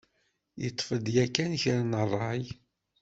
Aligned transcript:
Teṭṭfeḍ 0.63 1.05
yakan 1.15 1.51
kra 1.61 1.79
n 1.83 1.93
rray? 2.11 2.45